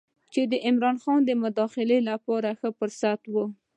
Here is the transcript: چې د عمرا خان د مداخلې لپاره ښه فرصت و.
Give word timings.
چې 0.33 0.41
د 0.51 0.53
عمرا 0.67 0.91
خان 1.03 1.19
د 1.25 1.31
مداخلې 1.43 1.99
لپاره 2.09 2.49
ښه 2.59 2.69
فرصت 2.79 3.21
و. 3.33 3.35